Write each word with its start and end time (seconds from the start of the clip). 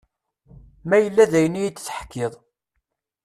Ma 0.87 0.97
yella 0.99 1.31
d 1.31 1.33
ayen 1.39 1.59
iyi-d-teḥkiḍ. 1.59 2.33